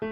[0.00, 0.08] Hai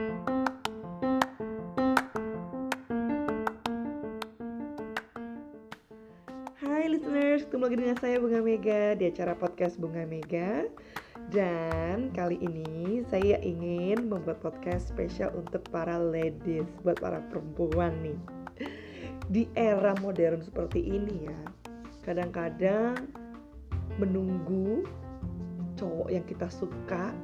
[6.92, 10.69] listeners, ketemu lagi dengan saya Bunga Mega di acara podcast Bunga Mega.
[11.32, 18.20] Dan kali ini saya ingin membuat podcast spesial untuk para ladies, buat para perempuan nih.
[19.32, 21.41] Di era modern seperti ini ya
[22.05, 23.09] Kadang-kadang
[23.96, 24.84] menunggu
[25.80, 27.16] cowok yang kita suka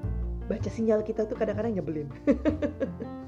[0.44, 2.08] Baca sinyal kita tuh kadang-kadang nyebelin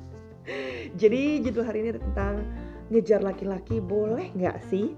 [1.00, 2.46] Jadi judul hari ini tentang
[2.88, 4.94] ngejar laki-laki boleh nggak sih?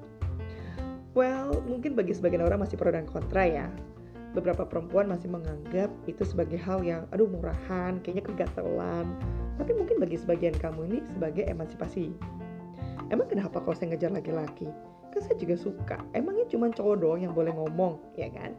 [1.16, 3.66] Well, mungkin bagi sebagian orang masih pro dan kontra ya.
[4.36, 9.08] Beberapa perempuan masih menganggap itu sebagai hal yang aduh murahan, kayaknya kegatelan.
[9.56, 12.12] Tapi mungkin bagi sebagian kamu ini sebagai emansipasi.
[13.08, 14.68] Emang kenapa kalau saya ngejar laki-laki?
[15.10, 15.96] Kan saya juga suka.
[16.12, 18.52] Emangnya cuma cowok doang yang boleh ngomong, ya kan?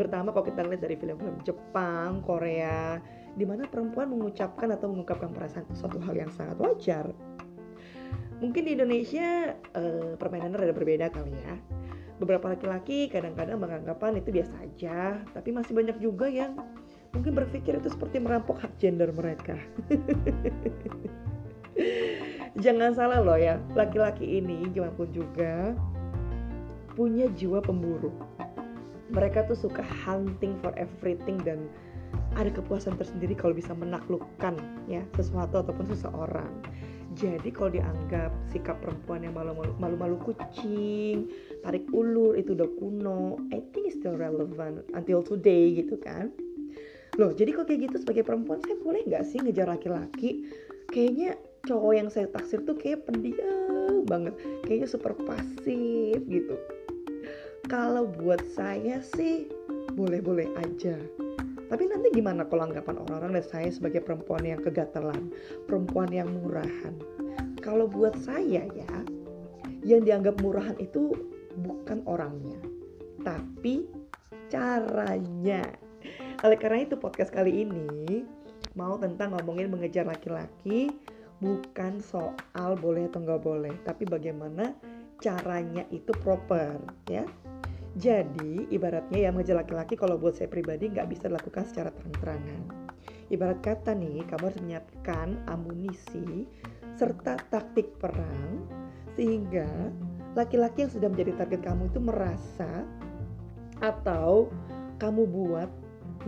[0.00, 2.96] Terutama kalau kita lihat dari film-film Jepang, Korea,
[3.36, 7.12] di mana perempuan mengucapkan atau mengungkapkan perasaan suatu hal yang sangat wajar.
[8.40, 11.60] Mungkin di Indonesia uh, permainannya rada berbeda kali ya
[12.20, 16.52] beberapa laki-laki kadang-kadang beranggapan itu biasa aja, tapi masih banyak juga yang
[17.16, 19.56] mungkin berpikir itu seperti merampok hak gender mereka.
[22.64, 25.72] Jangan salah loh ya, laki-laki ini gimana pun juga
[26.92, 28.12] punya jiwa pemburu.
[29.10, 31.66] Mereka tuh suka hunting for everything dan
[32.38, 34.54] ada kepuasan tersendiri kalau bisa menaklukkan
[34.86, 36.50] ya sesuatu ataupun seseorang.
[37.18, 39.34] Jadi kalau dianggap sikap perempuan yang
[39.82, 41.26] malu-malu kucing,
[41.66, 46.30] tarik ulur itu udah kuno, I think it's still relevant until today gitu kan.
[47.18, 50.46] Loh, jadi kok kayak gitu sebagai perempuan saya boleh nggak sih ngejar laki-laki?
[50.94, 51.34] Kayaknya
[51.66, 56.54] cowok yang saya taksir tuh kayak pendiam banget, kayaknya super pasif gitu.
[57.68, 59.50] Kalau buat saya sih
[59.92, 60.96] boleh-boleh aja
[61.70, 65.30] tapi nanti gimana kalau anggapan orang-orang dan saya sebagai perempuan yang kegatelan,
[65.70, 66.98] perempuan yang murahan?
[67.62, 68.94] Kalau buat saya ya,
[69.86, 71.14] yang dianggap murahan itu
[71.62, 72.58] bukan orangnya,
[73.22, 73.86] tapi
[74.50, 75.62] caranya.
[76.42, 78.26] Oleh karena itu podcast kali ini
[78.74, 80.90] mau tentang ngomongin mengejar laki-laki
[81.38, 84.74] bukan soal boleh atau nggak boleh, tapi bagaimana
[85.22, 87.22] caranya itu proper ya
[87.98, 92.62] jadi ibaratnya ya mengejar laki-laki kalau buat saya pribadi nggak bisa dilakukan secara terang-terangan.
[93.30, 96.46] Ibarat kata nih, kamu harus menyiapkan amunisi
[96.94, 98.66] serta taktik perang
[99.18, 99.66] sehingga
[100.38, 102.86] laki-laki yang sudah menjadi target kamu itu merasa
[103.82, 104.50] atau
[105.02, 105.70] kamu buat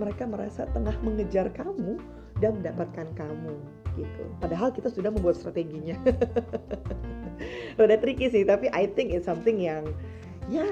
[0.01, 2.01] mereka merasa tengah mengejar kamu
[2.41, 3.55] dan mendapatkan kamu
[4.01, 4.25] gitu.
[4.41, 5.95] Padahal kita sudah membuat strateginya.
[7.83, 9.85] Udah tricky sih, tapi I think it's something yang
[10.49, 10.67] ya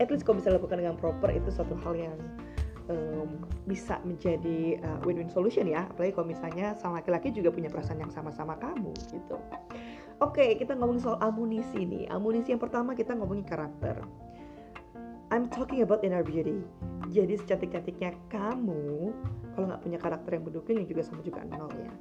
[0.00, 2.16] at least kalau bisa dilakukan dengan proper itu suatu hal yang
[2.88, 5.86] um, bisa menjadi uh, win-win solution ya.
[5.90, 9.36] Apalagi kalau misalnya sang laki-laki juga punya perasaan yang sama-sama kamu gitu.
[10.22, 12.06] Oke okay, kita ngomongin soal amunisi nih.
[12.10, 13.98] Amunisi yang pertama kita ngomongin karakter.
[15.32, 16.60] I'm talking about inner beauty.
[17.08, 19.16] Jadi secantik-cantiknya kamu,
[19.56, 21.92] kalau nggak punya karakter yang mendukung, yang juga sama juga nol ya.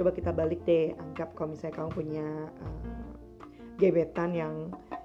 [0.00, 3.12] Coba kita balik deh, anggap kalau misalnya kamu punya uh,
[3.76, 4.54] gebetan yang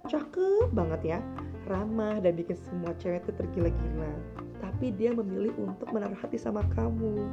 [0.07, 1.19] cakep banget ya,
[1.67, 4.13] ramah dan bikin semua cewek itu tergila-gila.
[4.63, 7.27] Tapi dia memilih untuk menaruh hati sama kamu.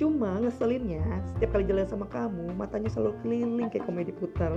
[0.00, 1.04] Cuma ngeselinnya,
[1.34, 4.56] setiap kali jalan sama kamu, matanya selalu keliling kayak komedi putar.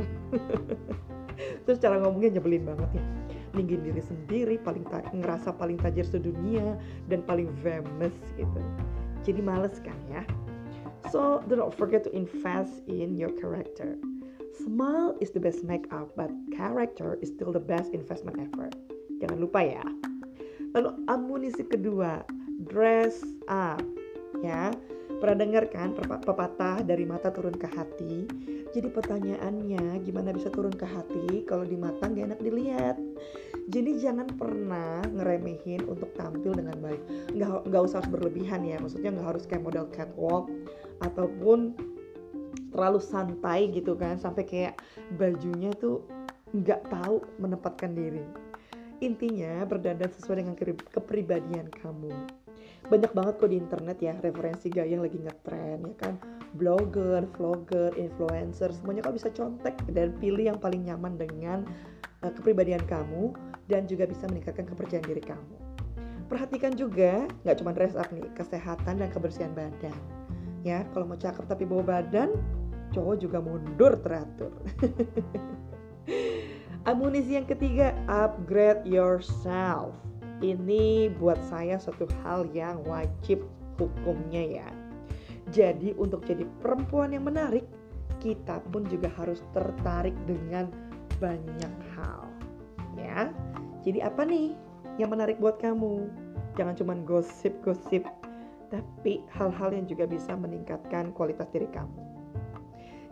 [1.68, 3.04] Terus cara ngomongnya nyebelin banget ya.
[3.52, 6.80] Ninggin diri sendiri, paling ngerasa paling tajir sedunia,
[7.12, 8.62] dan paling famous gitu.
[9.28, 10.24] Jadi males kan ya.
[11.12, 14.00] So, do not forget to invest in your character.
[14.56, 18.72] Smile is the best makeup, but character is still the best investment ever.
[19.20, 19.84] Jangan lupa ya.
[20.72, 22.24] Lalu amunisi kedua,
[22.72, 23.84] dress up.
[24.44, 24.72] Ya,
[25.24, 28.28] pernah dengar kan pepatah dari mata turun ke hati?
[28.76, 33.00] Jadi pertanyaannya gimana bisa turun ke hati kalau di mata gak enak dilihat?
[33.72, 37.02] Jadi jangan pernah ngeremehin untuk tampil dengan baik.
[37.32, 40.52] Nggak, nggak usah berlebihan ya, maksudnya nggak harus kayak model catwalk
[41.02, 41.74] ataupun
[42.76, 44.76] terlalu santai gitu kan sampai kayak
[45.16, 46.04] bajunya tuh
[46.52, 48.28] nggak tahu menempatkan diri.
[49.00, 50.56] Intinya berdandan sesuai dengan
[50.92, 52.12] kepribadian kamu.
[52.86, 56.14] Banyak banget kok di internet ya referensi gaya yang lagi ngetren ya kan?
[56.56, 61.66] Blogger, vlogger, influencer semuanya kau bisa contek dan pilih yang paling nyaman dengan
[62.24, 63.34] uh, kepribadian kamu
[63.68, 65.56] dan juga bisa meningkatkan kepercayaan diri kamu.
[66.30, 69.98] Perhatikan juga nggak cuma dress up nih kesehatan dan kebersihan badan.
[70.66, 72.34] Ya kalau mau cakep tapi bawa badan
[72.94, 74.54] cowok juga mundur teratur.
[76.90, 79.98] Amunisi yang ketiga, upgrade yourself.
[80.44, 83.42] Ini buat saya suatu hal yang wajib
[83.82, 84.70] hukumnya ya.
[85.50, 87.66] Jadi untuk jadi perempuan yang menarik,
[88.22, 90.70] kita pun juga harus tertarik dengan
[91.18, 92.22] banyak hal.
[92.98, 93.34] Ya.
[93.82, 94.54] Jadi apa nih
[95.02, 96.10] yang menarik buat kamu?
[96.56, 98.06] Jangan cuma gosip-gosip,
[98.72, 102.15] tapi hal-hal yang juga bisa meningkatkan kualitas diri kamu.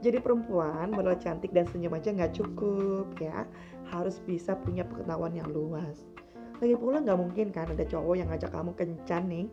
[0.03, 3.47] Jadi perempuan modal cantik dan senyum aja nggak cukup ya,
[3.87, 6.03] harus bisa punya pengetahuan yang luas.
[6.59, 9.47] Lagi pula nggak mungkin kan ada cowok yang ngajak kamu kencan nih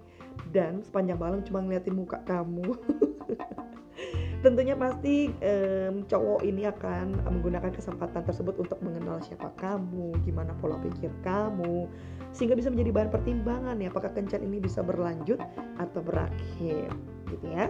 [0.50, 2.66] dan sepanjang malam cuma ngeliatin muka kamu.
[4.42, 10.80] Tentunya pasti um, cowok ini akan menggunakan kesempatan tersebut untuk mengenal siapa kamu, gimana pola
[10.80, 11.84] pikir kamu,
[12.32, 15.38] sehingga bisa menjadi bahan pertimbangan ya apakah kencan ini bisa berlanjut
[15.76, 16.88] atau berakhir,
[17.28, 17.68] gitu ya.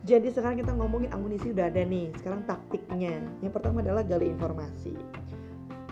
[0.00, 2.08] Jadi sekarang kita ngomongin amunisi udah ada nih.
[2.16, 3.20] Sekarang taktiknya.
[3.44, 4.96] Yang pertama adalah gali informasi.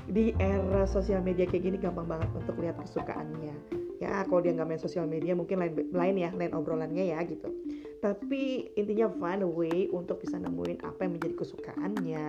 [0.09, 4.69] Di era sosial media kayak gini gampang banget untuk lihat kesukaannya ya kalau dia nggak
[4.71, 7.51] main sosial media mungkin lain lain ya lain obrolannya ya gitu
[7.99, 12.27] tapi intinya find a way untuk bisa nemuin apa yang menjadi kesukaannya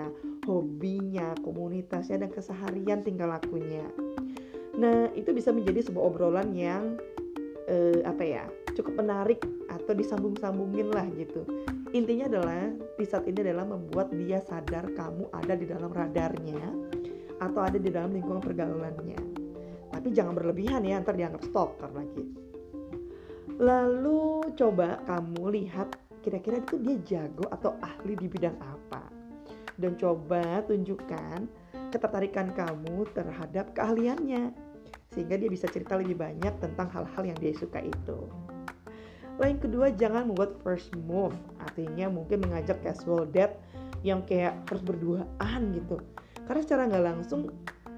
[0.49, 3.85] hobinya komunitasnya dan keseharian tinggal lakunya
[4.81, 6.97] nah itu bisa menjadi sebuah obrolan yang
[7.69, 8.43] eh, apa ya
[8.79, 11.43] cukup menarik atau disambung-sambungin lah gitu.
[11.91, 16.63] Intinya adalah di saat ini adalah membuat dia sadar kamu ada di dalam radarnya
[17.43, 19.19] atau ada di dalam lingkungan pergaulannya.
[19.91, 22.23] Tapi jangan berlebihan ya ntar dianggap stalker lagi.
[23.59, 29.03] Lalu coba kamu lihat kira-kira itu dia jago atau ahli di bidang apa.
[29.75, 31.47] Dan coba tunjukkan
[31.91, 34.69] ketertarikan kamu terhadap keahliannya
[35.09, 38.29] sehingga dia bisa cerita lebih banyak tentang hal-hal yang dia suka itu.
[39.39, 41.31] Lain kedua, jangan membuat first move,
[41.63, 43.55] artinya mungkin mengajak casual date
[44.03, 45.95] yang kayak harus berduaan gitu.
[46.43, 47.41] Karena secara nggak langsung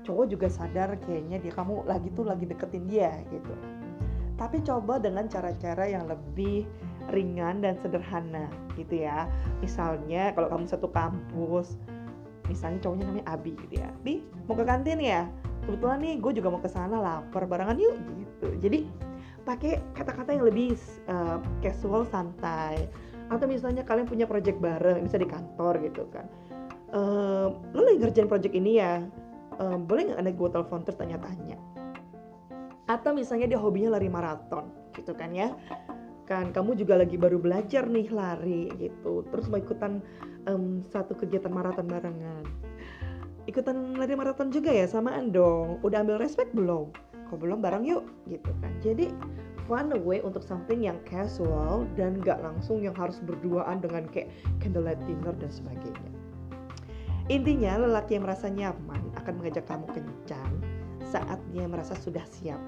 [0.06, 3.54] cowok juga sadar kayaknya dia kamu lagi tuh lagi deketin dia gitu.
[4.38, 6.66] Tapi coba dengan cara-cara yang lebih
[7.14, 9.30] ringan dan sederhana gitu ya.
[9.62, 11.78] Misalnya kalau kamu satu kampus
[12.50, 13.90] misalnya cowoknya namanya Abi gitu ya.
[14.02, 15.30] Bi mau ke kantin ya?
[15.70, 18.48] Kebetulan nih gue juga mau ke sana lapar barengan yuk gitu.
[18.58, 18.90] Jadi
[19.52, 20.80] pakai kata-kata yang lebih
[21.12, 22.88] uh, casual santai.
[23.28, 26.28] Atau misalnya kalian punya project bareng bisa di kantor gitu kan.
[26.92, 29.04] Uh, lo lagi ngerjain project ini ya
[29.60, 31.60] um, boleh nggak ada gue telepon terus tanya-tanya?
[32.88, 35.52] Atau misalnya dia hobinya lari maraton gitu kan ya.
[36.28, 39.28] Kan kamu juga lagi baru belajar nih lari gitu.
[39.32, 40.00] Terus mau ikutan
[40.48, 42.44] um, satu kegiatan maraton barengan.
[43.48, 45.80] Ikutan lari maraton juga ya samaan dong.
[45.84, 49.08] Udah ambil respect belum kalau belum bareng yuk gitu kan jadi
[49.72, 54.28] fun way untuk something yang casual dan gak langsung yang harus berduaan dengan kayak
[54.60, 56.12] candlelight dinner dan sebagainya
[57.32, 60.52] intinya lelaki yang merasa nyaman akan mengajak kamu kencang
[61.08, 62.60] saat dia merasa sudah siap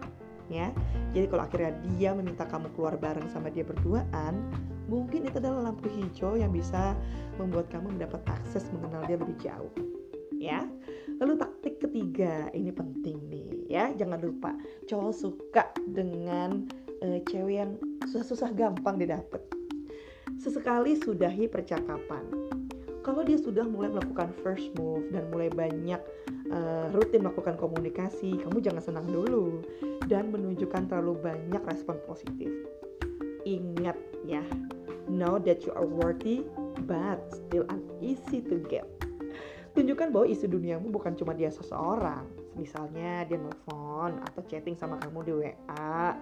[0.51, 0.71] ya.
[1.15, 4.43] Jadi kalau akhirnya dia meminta kamu keluar bareng sama dia berduaan,
[4.91, 6.97] mungkin itu adalah lampu hijau yang bisa
[7.39, 9.71] membuat kamu mendapat akses mengenal dia lebih jauh.
[10.35, 10.67] Ya.
[11.21, 13.91] Lalu taktik ketiga, ini penting nih ya.
[13.93, 14.55] Jangan lupa
[14.87, 16.65] cowok suka dengan
[17.03, 17.71] uh, cewek yang
[18.07, 19.41] susah-susah gampang didapat.
[20.39, 22.25] Sesekali sudahi percakapan.
[23.03, 25.99] Kalau dia sudah mulai melakukan first move dan mulai banyak
[26.55, 29.59] uh, rutin melakukan komunikasi, kamu jangan senang dulu
[30.07, 32.47] dan menunjukkan terlalu banyak respon positif.
[33.43, 34.39] Ingat ya,
[35.11, 36.47] know that you are worthy
[36.87, 38.87] but still uneasy to get.
[39.73, 42.29] Tunjukkan bahwa isi duniamu bukan cuma dia seseorang.
[42.53, 46.13] Misalnya dia nelfon atau chatting sama kamu di WA,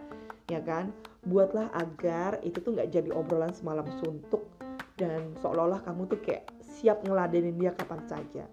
[0.48, 0.96] ya kan?
[1.27, 4.48] Buatlah agar itu tuh nggak jadi obrolan semalam suntuk
[4.96, 8.46] dan seolah-olah kamu tuh kayak siap ngeladenin dia kapan saja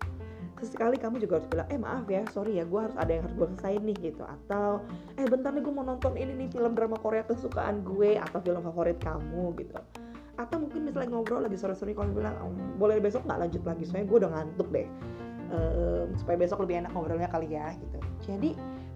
[0.59, 3.37] sesekali kamu juga harus bilang eh maaf ya sorry ya gue harus ada yang harus
[3.39, 4.83] gue selesaiin nih gitu atau
[5.15, 8.61] eh bentar nih gue mau nonton ini nih film drama Korea kesukaan gue atau film
[8.67, 9.79] favorit kamu gitu
[10.39, 12.39] atau mungkin misalnya ngobrol lagi sore-sore kalau bilang
[12.79, 13.83] boleh besok nggak lanjut lagi?
[13.83, 14.89] Soalnya gue udah ngantuk deh.
[15.49, 17.99] Um, supaya besok lebih enak ngobrolnya kali ya gitu.
[18.23, 18.51] Jadi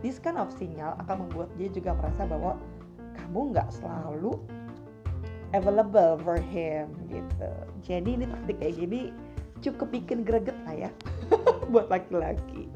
[0.04, 2.60] this kind of sinyal akan membuat dia juga merasa bahwa
[3.18, 4.36] kamu nggak selalu
[5.56, 7.50] available for him gitu.
[7.82, 9.00] Jadi ini taktik kayak gini
[9.62, 10.90] cukup bikin greget lah ya
[11.72, 12.68] buat laki-laki.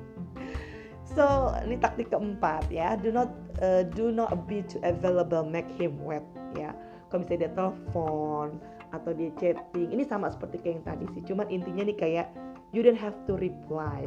[1.16, 3.30] So ini taktik keempat ya, do not
[3.64, 6.76] uh, do not be too available, make him wet ya.
[7.16, 8.46] Kalau misalnya dia telepon
[8.92, 11.22] atau dia chatting, ini sama seperti kayak yang tadi sih.
[11.32, 12.28] Cuman intinya nih kayak
[12.76, 14.04] you don't have to reply.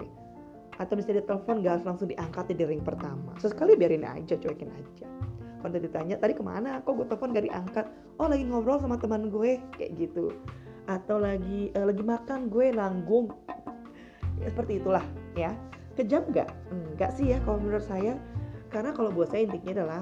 [0.77, 3.33] Atau misalnya dia telepon gak harus langsung diangkat di ring pertama.
[3.41, 5.09] Sesekali biarin aja, cuekin aja.
[5.57, 7.85] Kalau ditanya tadi ke mana, kok gue telepon gak diangkat?
[8.21, 10.29] Oh lagi ngobrol sama teman gue, kayak gitu
[10.89, 13.29] atau lagi uh, lagi makan gue nanggung
[14.41, 15.05] ya, seperti itulah
[15.37, 15.53] ya
[15.93, 18.17] kejam nggak enggak sih ya kalau menurut saya
[18.73, 20.01] karena kalau buat saya intinya adalah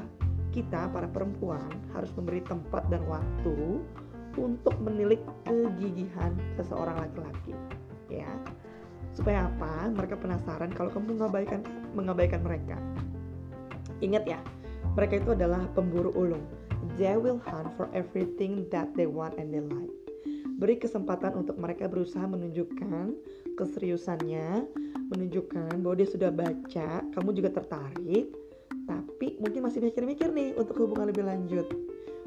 [0.57, 3.77] kita para perempuan harus memberi tempat dan waktu
[4.41, 7.53] untuk menilik kegigihan seseorang laki-laki
[8.09, 8.25] ya.
[9.13, 9.93] Supaya apa?
[9.93, 11.61] Mereka penasaran kalau kamu mengabaikan
[11.93, 12.81] mengabaikan mereka.
[14.01, 14.41] Ingat ya
[14.97, 16.41] mereka itu adalah pemburu ulung.
[16.97, 19.93] They will hunt for everything that they want and they like.
[20.57, 23.13] Beri kesempatan untuk mereka berusaha menunjukkan
[23.61, 24.65] keseriusannya
[25.13, 28.33] menunjukkan bahwa dia sudah baca kamu juga tertarik
[29.37, 31.69] mungkin masih mikir-mikir nih untuk hubungan lebih lanjut.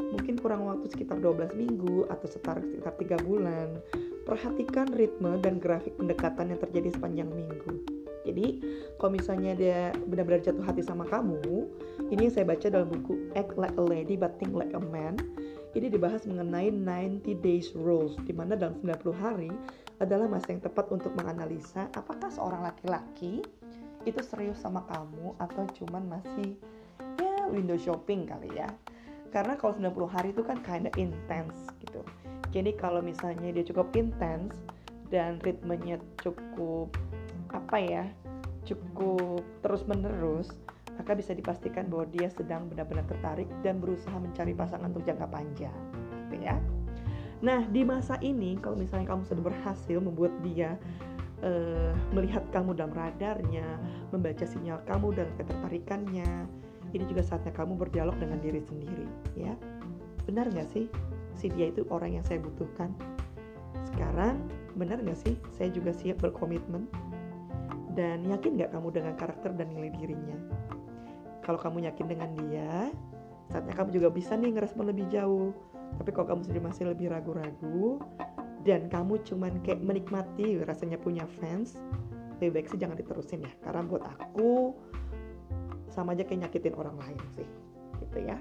[0.01, 3.79] Mungkin kurang waktu sekitar 12 minggu atau sekitar sekitar 3 bulan.
[4.25, 8.01] Perhatikan ritme dan grafik pendekatan yang terjadi sepanjang minggu.
[8.25, 8.63] Jadi
[9.01, 11.67] kalau misalnya dia benar-benar jatuh hati sama kamu
[12.13, 15.17] ini yang saya baca dalam buku Act Like a Lady But Think Like a Man.
[15.71, 19.51] Ini dibahas mengenai 90 days rules di mana dalam 90 hari
[20.03, 23.45] adalah masa yang tepat untuk menganalisa apakah seorang laki-laki
[24.09, 26.57] itu serius sama kamu atau cuman masih
[27.51, 28.71] window shopping kali ya
[29.31, 32.03] karena kalau 90 hari itu kan kinda intense gitu
[32.51, 34.55] jadi kalau misalnya dia cukup intens
[35.11, 36.95] dan ritmenya cukup
[37.51, 38.05] apa ya
[38.67, 40.55] cukup terus menerus
[40.99, 45.79] maka bisa dipastikan bahwa dia sedang benar-benar tertarik dan berusaha mencari pasangan untuk jangka panjang
[46.29, 46.59] gitu ya
[47.41, 50.77] nah di masa ini kalau misalnya kamu sudah berhasil membuat dia
[51.45, 53.67] uh, melihat kamu dalam radarnya,
[54.13, 56.31] membaca sinyal kamu dan ketertarikannya.
[56.91, 59.07] Ini juga saatnya kamu berdialog dengan diri sendiri,
[59.39, 59.55] ya.
[60.27, 60.91] Benar nggak sih,
[61.39, 62.91] si dia itu orang yang saya butuhkan?
[63.95, 64.43] Sekarang,
[64.75, 66.91] benar nggak sih, saya juga siap berkomitmen?
[67.95, 70.39] Dan yakin nggak kamu dengan karakter dan nilai dirinya?
[71.47, 72.91] Kalau kamu yakin dengan dia,
[73.51, 75.51] saatnya kamu juga bisa nih ngerespon lebih jauh.
[75.99, 77.99] Tapi kalau kamu sendiri masih lebih ragu-ragu,
[78.65, 81.81] dan kamu cuman kayak menikmati rasanya punya fans
[82.41, 84.77] lebih baik sih jangan diterusin ya karena buat aku
[85.91, 87.49] sama aja kayak nyakitin orang lain sih
[88.01, 88.39] gitu ya.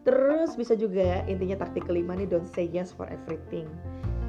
[0.00, 3.68] Terus bisa juga intinya taktik kelima nih don't say yes for everything.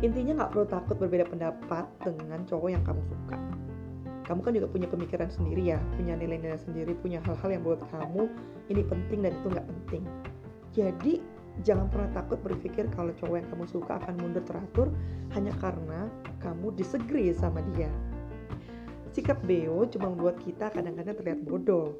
[0.04, 3.38] Intinya nggak perlu takut berbeda pendapat dengan cowok yang kamu suka.
[4.28, 8.32] Kamu kan juga punya pemikiran sendiri ya punya nilai-nilai sendiri punya hal-hal yang buat kamu
[8.72, 10.04] ini penting dan itu nggak penting.
[10.72, 11.13] Jadi
[11.68, 14.88] jangan pernah takut berpikir kalau cowok yang kamu suka akan mundur teratur
[15.36, 16.08] hanya karena
[16.40, 17.92] kamu disagree sama dia.
[19.12, 22.00] Sikap Beo cuma membuat kita kadang-kadang terlihat bodoh.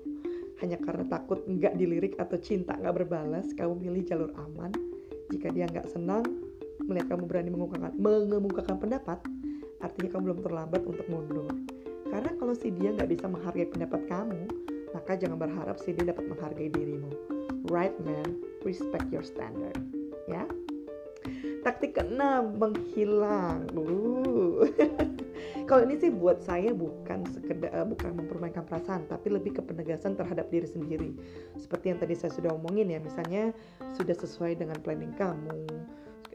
[0.64, 4.72] Hanya karena takut nggak dilirik atau cinta nggak berbalas, kamu pilih jalur aman.
[5.28, 6.24] Jika dia nggak senang,
[6.88, 9.20] melihat kamu berani mengemukakan, mengemukakan pendapat,
[9.84, 11.52] artinya kamu belum terlambat untuk mundur.
[12.08, 14.42] Karena kalau si dia nggak bisa menghargai pendapat kamu,
[14.96, 17.12] maka jangan berharap si dia dapat menghargai dirimu.
[17.68, 19.76] Right man, respect your standard
[20.32, 20.46] ya
[21.62, 24.66] taktik keenam menghilang uh.
[25.66, 30.16] kalau ini sih buat saya bukan sekedar uh, bukan mempermainkan perasaan tapi lebih ke penegasan
[30.16, 31.12] terhadap diri sendiri.
[31.60, 33.56] Seperti yang tadi saya sudah omongin ya misalnya
[33.96, 35.64] sudah sesuai dengan planning kamu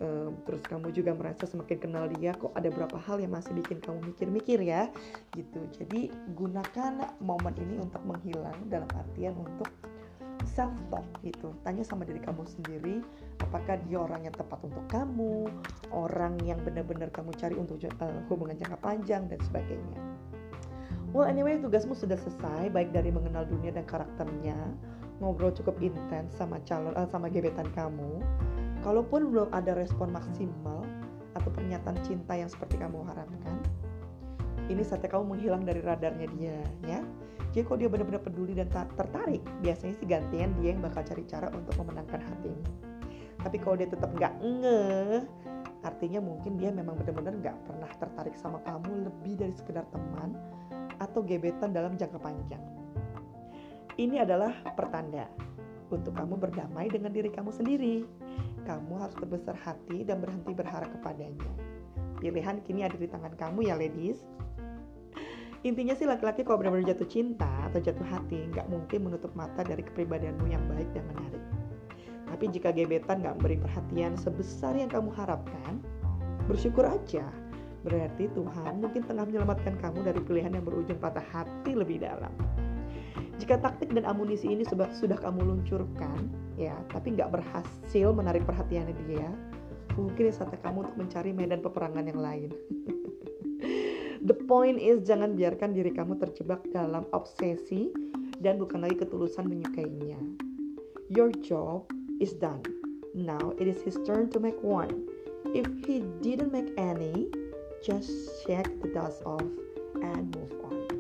[0.01, 3.81] uh, terus kamu juga merasa semakin kenal dia kok ada beberapa hal yang masih bikin
[3.81, 4.89] kamu mikir-mikir ya
[5.33, 5.61] gitu.
[5.77, 9.69] Jadi gunakan momen ini untuk menghilang dalam artian untuk
[10.47, 11.53] self talk gitu.
[11.67, 13.03] Tanya sama diri kamu sendiri
[13.43, 15.51] apakah dia orang yang tepat untuk kamu
[15.93, 20.01] orang yang benar-benar kamu cari untuk uh, hubungan jangka panjang dan sebagainya.
[21.11, 24.57] Well anyway tugasmu sudah selesai baik dari mengenal dunia dan karakternya
[25.19, 28.23] ngobrol cukup intens sama calon uh, sama gebetan kamu.
[28.87, 30.87] Kalaupun belum ada respon maksimal
[31.35, 33.59] atau pernyataan cinta yang seperti kamu harapkan
[34.67, 37.01] ini saatnya kamu menghilang dari radarnya dia ya
[37.57, 41.49] jadi kalau dia benar-benar peduli dan tertarik, biasanya sih gantian dia yang bakal cari cara
[41.57, 42.61] untuk memenangkan hatimu.
[43.41, 45.25] Tapi kalau dia tetap nggak ngeh,
[45.81, 50.37] artinya mungkin dia memang benar-benar nggak pernah tertarik sama kamu lebih dari sekedar teman
[51.01, 52.61] atau gebetan dalam jangka panjang.
[53.97, 55.25] Ini adalah pertanda
[55.89, 58.05] untuk kamu berdamai dengan diri kamu sendiri.
[58.69, 61.49] Kamu harus berbesar hati dan berhenti berharap kepadanya.
[62.21, 64.21] Pilihan kini ada di tangan kamu ya ladies
[65.67, 69.83] intinya sih laki-laki kalau benar-benar jatuh cinta atau jatuh hati nggak mungkin menutup mata dari
[69.83, 71.43] kepribadianmu yang baik dan menarik.
[72.27, 75.83] Tapi jika gebetan nggak memberi perhatian sebesar yang kamu harapkan,
[76.47, 77.27] bersyukur aja.
[77.83, 82.35] Berarti Tuhan mungkin tengah menyelamatkan kamu dari pilihan yang berujung patah hati lebih dalam.
[83.37, 88.97] Jika taktik dan amunisi ini sudah, sudah kamu luncurkan, ya, tapi nggak berhasil menarik perhatiannya
[89.07, 89.29] dia,
[89.95, 92.51] mungkin saatnya kamu untuk mencari medan peperangan yang lain.
[94.27, 97.95] The point is jangan biarkan diri kamu terjebak dalam obsesi
[98.43, 100.19] dan bukan lagi ketulusan menyukainya.
[101.07, 101.87] Your job
[102.19, 102.67] is done.
[103.15, 105.07] Now it is his turn to make one.
[105.55, 107.31] If he didn't make any,
[107.87, 108.11] just
[108.43, 109.47] shake the dust off
[110.03, 110.91] and move on.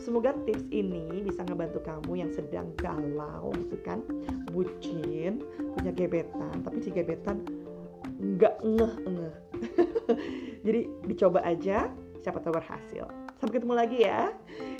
[0.00, 4.00] Semoga tips ini bisa ngebantu kamu yang sedang galau gitu kan,
[4.48, 5.44] bucin,
[5.76, 7.44] punya gebetan, tapi si gebetan
[8.20, 9.36] nggak ngeh ngeh
[10.66, 11.88] jadi dicoba aja
[12.20, 13.04] siapa tahu berhasil.
[13.40, 14.30] Sampai ketemu lagi ya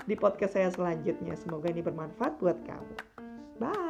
[0.05, 1.35] di podcast saya selanjutnya.
[1.35, 2.95] Semoga ini bermanfaat buat kamu.
[3.61, 3.90] Bye